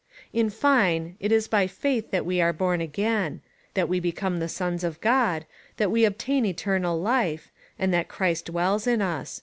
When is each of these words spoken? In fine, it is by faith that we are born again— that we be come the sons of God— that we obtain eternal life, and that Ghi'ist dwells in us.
In 0.33 0.49
fine, 0.49 1.15
it 1.19 1.31
is 1.31 1.47
by 1.47 1.67
faith 1.67 2.09
that 2.09 2.25
we 2.25 2.41
are 2.41 2.51
born 2.51 2.81
again— 2.81 3.39
that 3.75 3.87
we 3.87 3.99
be 3.99 4.11
come 4.11 4.39
the 4.39 4.49
sons 4.49 4.83
of 4.83 4.99
God— 4.99 5.45
that 5.77 5.91
we 5.91 6.05
obtain 6.05 6.43
eternal 6.43 6.99
life, 6.99 7.51
and 7.77 7.93
that 7.93 8.07
Ghi'ist 8.09 8.45
dwells 8.45 8.87
in 8.87 8.99
us. 9.03 9.39